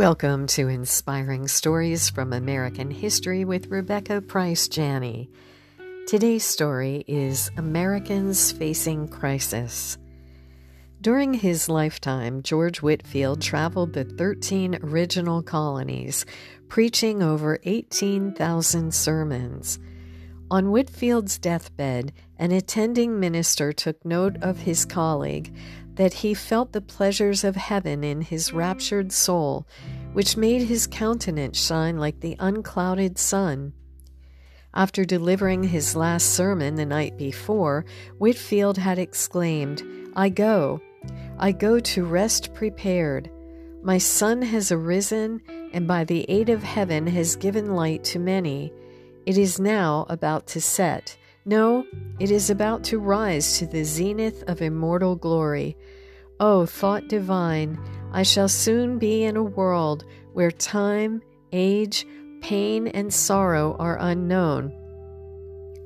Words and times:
Welcome 0.00 0.46
to 0.46 0.68
Inspiring 0.68 1.46
Stories 1.46 2.08
from 2.08 2.32
American 2.32 2.90
History 2.90 3.44
with 3.44 3.66
Rebecca 3.66 4.22
Price 4.22 4.66
Janney. 4.66 5.28
Today's 6.06 6.42
story 6.42 7.04
is 7.06 7.50
Americans 7.58 8.50
Facing 8.50 9.08
Crisis. 9.08 9.98
During 11.02 11.34
his 11.34 11.68
lifetime, 11.68 12.42
George 12.42 12.80
Whitefield 12.80 13.42
traveled 13.42 13.92
the 13.92 14.04
13 14.04 14.78
original 14.82 15.42
colonies, 15.42 16.24
preaching 16.68 17.22
over 17.22 17.60
18,000 17.64 18.94
sermons. 18.94 19.78
On 20.50 20.70
Whitefield's 20.70 21.38
deathbed, 21.38 22.14
an 22.38 22.52
attending 22.52 23.20
minister 23.20 23.70
took 23.70 24.02
note 24.06 24.38
of 24.40 24.60
his 24.60 24.86
colleague 24.86 25.54
that 26.00 26.14
he 26.14 26.32
felt 26.32 26.72
the 26.72 26.80
pleasures 26.80 27.44
of 27.44 27.56
heaven 27.56 28.02
in 28.02 28.22
his 28.22 28.54
raptured 28.54 29.12
soul, 29.12 29.66
which 30.14 30.34
made 30.34 30.62
his 30.62 30.86
countenance 30.86 31.62
shine 31.62 31.98
like 31.98 32.20
the 32.20 32.34
unclouded 32.38 33.18
sun. 33.18 33.70
After 34.72 35.04
delivering 35.04 35.62
his 35.62 35.94
last 35.94 36.28
sermon 36.28 36.76
the 36.76 36.86
night 36.86 37.18
before, 37.18 37.84
Whitefield 38.16 38.78
had 38.78 38.98
exclaimed, 38.98 39.82
I 40.16 40.30
go, 40.30 40.80
I 41.38 41.52
go 41.52 41.78
to 41.78 42.06
rest 42.06 42.54
prepared. 42.54 43.30
My 43.82 43.98
sun 43.98 44.40
has 44.40 44.72
arisen, 44.72 45.42
and 45.74 45.86
by 45.86 46.04
the 46.04 46.24
aid 46.30 46.48
of 46.48 46.62
heaven 46.62 47.08
has 47.08 47.36
given 47.36 47.74
light 47.74 48.04
to 48.04 48.18
many. 48.18 48.72
It 49.26 49.36
is 49.36 49.60
now 49.60 50.06
about 50.08 50.46
to 50.46 50.62
set. 50.62 51.18
No, 51.44 51.86
it 52.18 52.30
is 52.30 52.50
about 52.50 52.84
to 52.84 52.98
rise 52.98 53.58
to 53.58 53.66
the 53.66 53.84
zenith 53.84 54.44
of 54.46 54.60
immortal 54.60 55.16
glory. 55.16 55.76
O 56.38 56.60
oh, 56.60 56.66
thought 56.66 57.08
divine, 57.08 57.78
I 58.12 58.24
shall 58.24 58.48
soon 58.48 58.98
be 58.98 59.24
in 59.24 59.36
a 59.36 59.42
world 59.42 60.04
where 60.34 60.50
time, 60.50 61.22
age, 61.52 62.06
pain, 62.42 62.88
and 62.88 63.12
sorrow 63.12 63.74
are 63.78 63.98
unknown. 63.98 64.72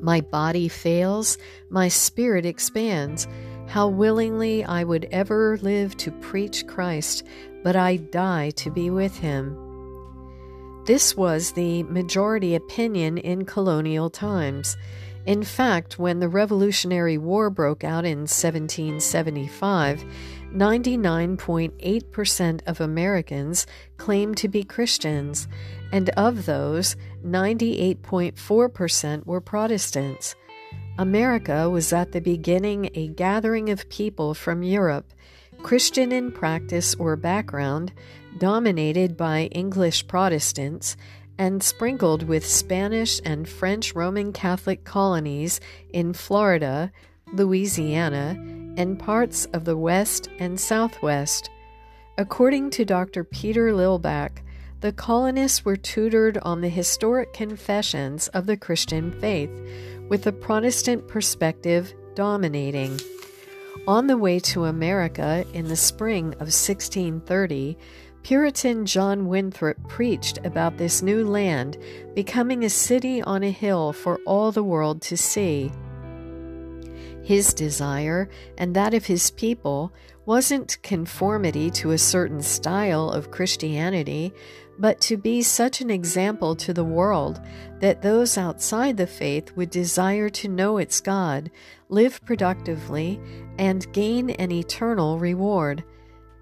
My 0.00 0.20
body 0.20 0.68
fails, 0.68 1.38
my 1.70 1.88
spirit 1.88 2.44
expands. 2.44 3.28
How 3.66 3.88
willingly 3.88 4.64
I 4.64 4.84
would 4.84 5.06
ever 5.10 5.56
live 5.62 5.96
to 5.98 6.10
preach 6.10 6.66
Christ, 6.66 7.24
but 7.62 7.76
I 7.76 7.96
die 7.96 8.50
to 8.50 8.70
be 8.70 8.90
with 8.90 9.16
him. 9.16 9.56
This 10.84 11.16
was 11.16 11.52
the 11.52 11.84
majority 11.84 12.54
opinion 12.54 13.18
in 13.18 13.46
colonial 13.46 14.10
times. 14.10 14.76
In 15.26 15.42
fact, 15.42 15.98
when 15.98 16.20
the 16.20 16.28
Revolutionary 16.28 17.16
War 17.16 17.48
broke 17.48 17.82
out 17.82 18.04
in 18.04 18.20
1775, 18.20 20.04
99.8% 20.52 22.60
of 22.66 22.80
Americans 22.80 23.66
claimed 23.96 24.36
to 24.36 24.48
be 24.48 24.62
Christians, 24.62 25.48
and 25.90 26.10
of 26.10 26.44
those, 26.44 26.96
98.4% 27.24 29.26
were 29.26 29.40
Protestants. 29.40 30.34
America 30.98 31.70
was 31.70 31.92
at 31.92 32.12
the 32.12 32.20
beginning 32.20 32.90
a 32.94 33.08
gathering 33.08 33.70
of 33.70 33.88
people 33.88 34.34
from 34.34 34.62
Europe, 34.62 35.12
Christian 35.62 36.12
in 36.12 36.30
practice 36.30 36.94
or 36.96 37.16
background, 37.16 37.92
dominated 38.38 39.16
by 39.16 39.44
English 39.52 40.06
Protestants, 40.06 40.98
and 41.38 41.62
sprinkled 41.62 42.22
with 42.22 42.46
Spanish 42.46 43.20
and 43.24 43.48
French 43.48 43.94
Roman 43.94 44.32
Catholic 44.32 44.84
colonies 44.84 45.60
in 45.92 46.12
Florida, 46.12 46.92
Louisiana, 47.32 48.36
and 48.76 48.98
parts 48.98 49.46
of 49.46 49.64
the 49.64 49.76
West 49.76 50.28
and 50.38 50.58
Southwest. 50.58 51.50
According 52.16 52.70
to 52.70 52.84
Dr. 52.84 53.24
Peter 53.24 53.72
Lillback, 53.72 54.42
the 54.80 54.92
colonists 54.92 55.64
were 55.64 55.76
tutored 55.76 56.38
on 56.38 56.60
the 56.60 56.68
historic 56.68 57.32
confessions 57.32 58.28
of 58.28 58.46
the 58.46 58.56
Christian 58.56 59.18
faith, 59.20 59.50
with 60.08 60.22
the 60.22 60.32
Protestant 60.32 61.08
perspective 61.08 61.94
dominating. 62.14 63.00
On 63.88 64.06
the 64.06 64.16
way 64.16 64.38
to 64.40 64.64
America 64.64 65.44
in 65.52 65.68
the 65.68 65.76
spring 65.76 66.34
of 66.34 66.52
1630, 66.52 67.76
Puritan 68.24 68.86
John 68.86 69.28
Winthrop 69.28 69.76
preached 69.86 70.38
about 70.44 70.78
this 70.78 71.02
new 71.02 71.28
land 71.28 71.76
becoming 72.14 72.64
a 72.64 72.70
city 72.70 73.20
on 73.20 73.42
a 73.42 73.50
hill 73.50 73.92
for 73.92 74.18
all 74.24 74.50
the 74.50 74.64
world 74.64 75.02
to 75.02 75.16
see. 75.18 75.70
His 77.22 77.52
desire, 77.52 78.30
and 78.56 78.74
that 78.74 78.94
of 78.94 79.04
his 79.04 79.30
people, 79.30 79.92
wasn't 80.24 80.82
conformity 80.82 81.70
to 81.72 81.90
a 81.90 81.98
certain 81.98 82.40
style 82.40 83.10
of 83.10 83.30
Christianity, 83.30 84.32
but 84.78 85.02
to 85.02 85.18
be 85.18 85.42
such 85.42 85.82
an 85.82 85.90
example 85.90 86.56
to 86.56 86.72
the 86.72 86.82
world 86.82 87.42
that 87.80 88.00
those 88.00 88.38
outside 88.38 88.96
the 88.96 89.06
faith 89.06 89.54
would 89.54 89.68
desire 89.68 90.30
to 90.30 90.48
know 90.48 90.78
its 90.78 90.98
God, 90.98 91.50
live 91.90 92.24
productively, 92.24 93.20
and 93.58 93.92
gain 93.92 94.30
an 94.30 94.50
eternal 94.50 95.18
reward. 95.18 95.84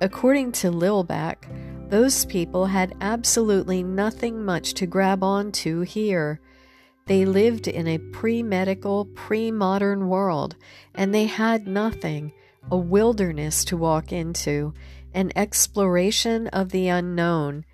According 0.00 0.52
to 0.52 0.70
Lillback, 0.70 1.48
those 1.90 2.24
people 2.26 2.66
had 2.66 2.94
absolutely 3.00 3.82
nothing 3.82 4.44
much 4.44 4.74
to 4.74 4.86
grab 4.86 5.24
onto 5.24 5.80
here. 5.80 6.40
They 7.06 7.24
lived 7.24 7.66
in 7.66 7.88
a 7.88 7.98
pre 7.98 8.42
medical, 8.42 9.06
pre 9.06 9.50
modern 9.50 10.08
world, 10.08 10.56
and 10.94 11.14
they 11.14 11.24
had 11.24 11.66
nothing 11.66 12.32
a 12.70 12.76
wilderness 12.76 13.64
to 13.64 13.76
walk 13.76 14.12
into, 14.12 14.74
an 15.14 15.32
exploration 15.34 16.46
of 16.48 16.70
the 16.70 16.88
unknown. 16.88 17.64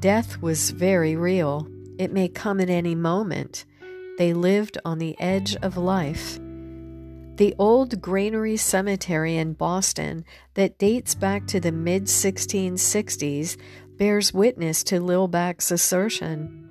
Death 0.00 0.42
was 0.42 0.70
very 0.70 1.14
real. 1.14 1.68
It 1.98 2.12
may 2.12 2.28
come 2.28 2.60
at 2.60 2.68
any 2.68 2.94
moment. 2.94 3.64
They 4.18 4.32
lived 4.32 4.78
on 4.84 4.98
the 4.98 5.18
edge 5.20 5.54
of 5.56 5.76
life. 5.76 6.40
The 7.42 7.56
old 7.58 8.00
Granary 8.00 8.56
Cemetery 8.56 9.36
in 9.36 9.54
Boston, 9.54 10.24
that 10.54 10.78
dates 10.78 11.16
back 11.16 11.44
to 11.48 11.58
the 11.58 11.72
mid 11.72 12.04
1660s, 12.04 13.56
bears 13.98 14.32
witness 14.32 14.84
to 14.84 15.00
Lillback's 15.00 15.72
assertion. 15.72 16.70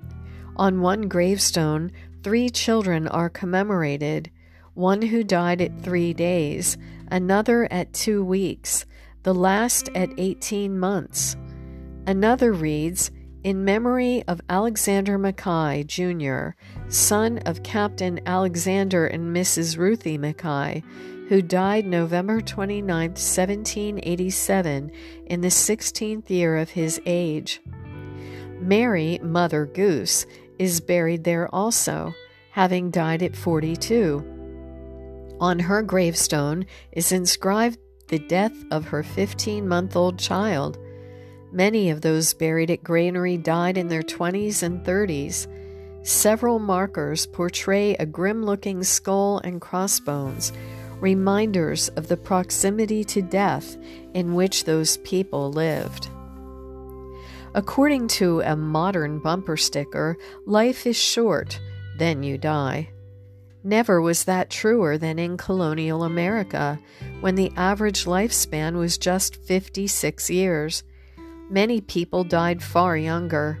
On 0.56 0.80
one 0.80 1.08
gravestone, 1.08 1.92
three 2.22 2.48
children 2.48 3.06
are 3.06 3.28
commemorated 3.28 4.30
one 4.72 5.02
who 5.02 5.22
died 5.22 5.60
at 5.60 5.82
three 5.82 6.14
days, 6.14 6.78
another 7.10 7.70
at 7.70 7.92
two 7.92 8.24
weeks, 8.24 8.86
the 9.24 9.34
last 9.34 9.90
at 9.94 10.08
18 10.16 10.78
months. 10.78 11.36
Another 12.06 12.50
reads, 12.50 13.10
in 13.44 13.64
memory 13.64 14.22
of 14.28 14.40
Alexander 14.48 15.18
Mackay, 15.18 15.84
Jr., 15.84 16.50
son 16.88 17.38
of 17.38 17.62
Captain 17.62 18.20
Alexander 18.26 19.06
and 19.06 19.34
Mrs. 19.34 19.76
Ruthie 19.76 20.18
Mackay, 20.18 20.82
who 21.28 21.42
died 21.42 21.86
November 21.86 22.40
29, 22.40 23.10
1787, 23.10 24.92
in 25.26 25.40
the 25.40 25.48
16th 25.48 26.30
year 26.30 26.56
of 26.56 26.70
his 26.70 27.00
age. 27.06 27.60
Mary, 28.60 29.18
Mother 29.22 29.66
Goose, 29.66 30.26
is 30.58 30.80
buried 30.80 31.24
there 31.24 31.52
also, 31.54 32.14
having 32.50 32.90
died 32.90 33.22
at 33.22 33.34
42. 33.34 34.28
On 35.40 35.58
her 35.58 35.82
gravestone 35.82 36.66
is 36.92 37.10
inscribed 37.10 37.78
the 38.08 38.20
death 38.20 38.54
of 38.70 38.88
her 38.88 39.02
15 39.02 39.66
month 39.66 39.96
old 39.96 40.18
child. 40.18 40.78
Many 41.52 41.90
of 41.90 42.00
those 42.00 42.32
buried 42.32 42.70
at 42.70 42.82
Granary 42.82 43.36
died 43.36 43.76
in 43.76 43.88
their 43.88 44.02
20s 44.02 44.62
and 44.62 44.82
30s. 44.86 45.46
Several 46.02 46.58
markers 46.58 47.26
portray 47.26 47.94
a 47.94 48.06
grim 48.06 48.42
looking 48.42 48.82
skull 48.82 49.38
and 49.44 49.60
crossbones, 49.60 50.54
reminders 50.98 51.90
of 51.90 52.08
the 52.08 52.16
proximity 52.16 53.04
to 53.04 53.20
death 53.20 53.76
in 54.14 54.34
which 54.34 54.64
those 54.64 54.96
people 54.98 55.52
lived. 55.52 56.08
According 57.54 58.08
to 58.08 58.40
a 58.40 58.56
modern 58.56 59.18
bumper 59.18 59.58
sticker, 59.58 60.16
life 60.46 60.86
is 60.86 60.96
short, 60.96 61.60
then 61.98 62.22
you 62.22 62.38
die. 62.38 62.88
Never 63.62 64.00
was 64.00 64.24
that 64.24 64.48
truer 64.48 64.96
than 64.96 65.18
in 65.18 65.36
colonial 65.36 66.02
America, 66.02 66.78
when 67.20 67.34
the 67.34 67.52
average 67.56 68.06
lifespan 68.06 68.76
was 68.76 68.96
just 68.96 69.36
56 69.36 70.30
years. 70.30 70.82
Many 71.52 71.82
people 71.82 72.24
died 72.24 72.62
far 72.62 72.96
younger. 72.96 73.60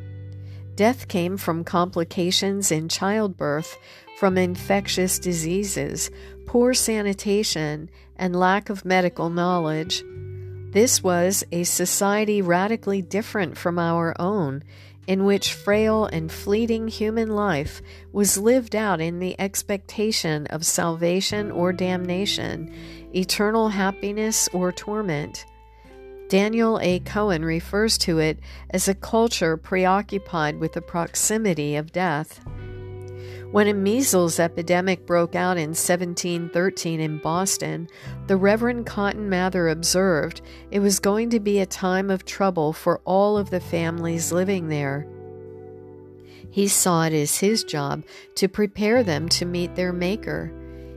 Death 0.76 1.08
came 1.08 1.36
from 1.36 1.62
complications 1.62 2.72
in 2.72 2.88
childbirth, 2.88 3.76
from 4.18 4.38
infectious 4.38 5.18
diseases, 5.18 6.10
poor 6.46 6.72
sanitation, 6.72 7.90
and 8.16 8.34
lack 8.34 8.70
of 8.70 8.86
medical 8.86 9.28
knowledge. 9.28 10.02
This 10.70 11.02
was 11.02 11.44
a 11.52 11.64
society 11.64 12.40
radically 12.40 13.02
different 13.02 13.58
from 13.58 13.78
our 13.78 14.18
own, 14.18 14.64
in 15.06 15.26
which 15.26 15.52
frail 15.52 16.06
and 16.06 16.32
fleeting 16.32 16.88
human 16.88 17.28
life 17.28 17.82
was 18.10 18.38
lived 18.38 18.74
out 18.74 19.02
in 19.02 19.18
the 19.18 19.38
expectation 19.38 20.46
of 20.46 20.64
salvation 20.64 21.50
or 21.50 21.74
damnation, 21.74 22.74
eternal 23.14 23.68
happiness 23.68 24.48
or 24.54 24.72
torment. 24.72 25.44
Daniel 26.32 26.80
A. 26.80 26.98
Cohen 27.00 27.44
refers 27.44 27.98
to 27.98 28.18
it 28.18 28.38
as 28.70 28.88
a 28.88 28.94
culture 28.94 29.58
preoccupied 29.58 30.58
with 30.58 30.72
the 30.72 30.80
proximity 30.80 31.76
of 31.76 31.92
death. 31.92 32.42
When 33.50 33.68
a 33.68 33.74
measles 33.74 34.40
epidemic 34.40 35.04
broke 35.04 35.34
out 35.34 35.58
in 35.58 35.74
1713 35.74 37.00
in 37.00 37.18
Boston, 37.18 37.86
the 38.28 38.38
Reverend 38.38 38.86
Cotton 38.86 39.28
Mather 39.28 39.68
observed 39.68 40.40
it 40.70 40.80
was 40.80 41.00
going 41.00 41.28
to 41.28 41.38
be 41.38 41.60
a 41.60 41.66
time 41.66 42.08
of 42.08 42.24
trouble 42.24 42.72
for 42.72 43.02
all 43.04 43.36
of 43.36 43.50
the 43.50 43.60
families 43.60 44.32
living 44.32 44.68
there. 44.68 45.06
He 46.50 46.66
saw 46.66 47.04
it 47.04 47.12
as 47.12 47.40
his 47.40 47.62
job 47.62 48.04
to 48.36 48.48
prepare 48.48 49.02
them 49.02 49.28
to 49.28 49.44
meet 49.44 49.74
their 49.74 49.92
Maker. 49.92 50.50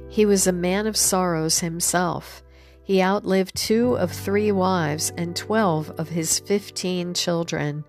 He 0.08 0.26
was 0.26 0.48
a 0.48 0.54
man 0.54 0.88
of 0.88 0.96
sorrows 0.96 1.60
himself. 1.60 2.42
He 2.86 3.02
outlived 3.02 3.56
two 3.56 3.98
of 3.98 4.12
three 4.12 4.52
wives 4.52 5.12
and 5.18 5.36
twelve 5.36 5.90
of 5.98 6.08
his 6.10 6.40
fifteen 6.40 7.16
children. 7.16 7.84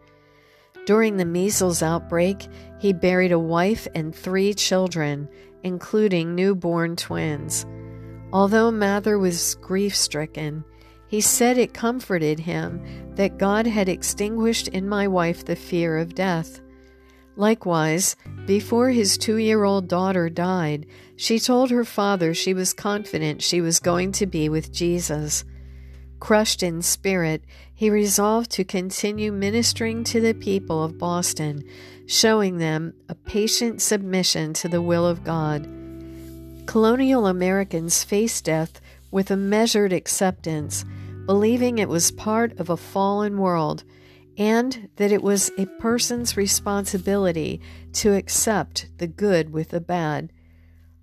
During 0.87 1.17
the 1.17 1.25
measles 1.27 1.83
outbreak, 1.83 2.49
he 2.79 2.93
buried 2.93 3.33
a 3.33 3.39
wife 3.39 3.87
and 3.95 4.15
three 4.15 4.55
children, 4.55 5.29
including 5.63 6.35
newborn 6.35 6.97
twins. 6.97 7.67
Although 8.33 8.71
Mather 8.71 9.19
was 9.19 9.57
grief 9.57 9.95
stricken, 9.95 10.65
he 11.09 11.21
said 11.21 11.59
it 11.59 11.75
comforted 11.75 12.41
him 12.41 13.15
that 13.17 13.39
God 13.39 13.67
had 13.67 13.89
extinguished 13.89 14.69
in 14.69 14.89
my 14.89 15.07
wife 15.07 15.45
the 15.45 15.57
fear 15.57 15.99
of 15.99 16.15
death. 16.15 16.61
Likewise, 17.37 18.17
before 18.47 18.91
his 18.91 19.19
two 19.19 19.37
year 19.37 19.65
old 19.65 19.89
daughter 19.89 20.31
died, 20.31 20.87
she 21.17 21.39
told 21.39 21.71
her 21.71 21.85
father 21.85 22.33
she 22.33 22.55
was 22.55 22.73
confident 22.73 23.43
she 23.43 23.61
was 23.61 23.79
going 23.79 24.11
to 24.13 24.27
be 24.27 24.49
with 24.49 24.73
Jesus. 24.73 25.45
Crushed 26.19 26.63
in 26.63 26.81
spirit, 26.81 27.45
he 27.75 27.91
resolved 27.91 28.51
to 28.53 28.65
continue 28.65 29.31
ministering 29.31 30.03
to 30.05 30.21
the 30.21 30.33
people 30.33 30.83
of 30.83 30.97
Boston, 30.97 31.63
showing 32.07 32.57
them 32.57 32.95
a 33.11 33.15
patient 33.15 33.83
submission 33.83 34.55
to 34.55 34.69
the 34.69 34.81
will 34.81 35.07
of 35.07 35.23
God. 35.23 35.69
Colonial 36.65 37.27
Americans 37.27 38.03
faced 38.03 38.47
death 38.47 38.81
with 39.11 39.31
a 39.31 39.37
measured 39.37 39.93
acceptance, 39.93 40.87
believing 41.27 41.77
it 41.77 41.89
was 41.89 42.11
part 42.11 42.59
of 42.59 42.71
a 42.71 42.79
fallen 42.79 43.39
world 43.39 43.85
and 44.39 44.89
that 44.97 45.13
it 45.13 45.23
was 45.23 45.51
a 45.57 45.67
person's 45.79 46.37
responsibility 46.37 47.61
to 47.93 48.15
accept 48.15 48.89
the 48.99 49.07
good 49.07 49.53
with 49.53 49.71
the 49.71 49.81
bad. 49.81 50.33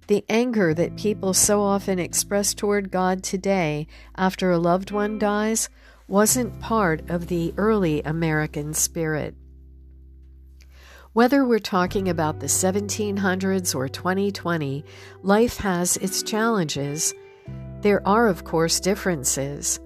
The 0.07 0.25
anger 0.30 0.74
that 0.74 0.97
people 0.97 1.33
so 1.33 1.62
often 1.62 1.97
express 1.97 2.53
toward 2.53 2.91
God 2.91 3.24
today 3.24 3.88
after 4.15 4.51
a 4.51 4.57
loved 4.57 4.91
one 4.91 5.18
dies 5.18 5.69
wasn't 6.07 6.59
part 6.59 7.09
of 7.09 7.27
the 7.27 7.53
early 7.57 8.01
American 8.03 8.74
spirit. 8.74 9.36
Whether 11.13 11.45
we're 11.45 11.59
talking 11.59 12.09
about 12.09 12.39
the 12.39 12.47
1700s 12.47 13.75
or 13.75 13.88
2020, 13.88 14.83
life 15.21 15.57
has 15.57 15.95
its 15.97 16.24
challenges. 16.24 17.13
There 17.81 18.06
are, 18.07 18.27
of 18.27 18.44
course, 18.44 18.79
differences. 18.79 19.79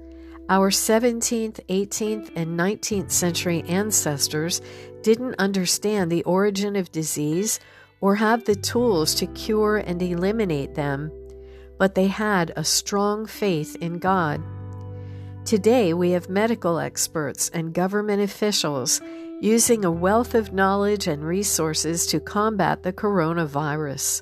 Our 0.49 0.69
17th, 0.69 1.59
18th, 1.67 2.31
and 2.33 2.57
19th 2.57 3.11
century 3.11 3.63
ancestors 3.67 4.61
didn't 5.01 5.35
understand 5.39 6.09
the 6.09 6.23
origin 6.23 6.77
of 6.77 6.89
disease 6.89 7.59
or 7.99 8.15
have 8.15 8.45
the 8.45 8.55
tools 8.55 9.13
to 9.15 9.27
cure 9.27 9.75
and 9.75 10.01
eliminate 10.01 10.73
them, 10.73 11.11
but 11.77 11.95
they 11.95 12.07
had 12.07 12.53
a 12.55 12.63
strong 12.63 13.25
faith 13.25 13.75
in 13.81 13.99
God. 13.99 14.41
Today, 15.43 15.93
we 15.93 16.11
have 16.11 16.29
medical 16.29 16.79
experts 16.79 17.49
and 17.49 17.73
government 17.73 18.21
officials 18.21 19.01
using 19.41 19.83
a 19.83 19.91
wealth 19.91 20.33
of 20.33 20.53
knowledge 20.53 21.07
and 21.07 21.25
resources 21.25 22.07
to 22.07 22.21
combat 22.21 22.83
the 22.83 22.93
coronavirus. 22.93 24.21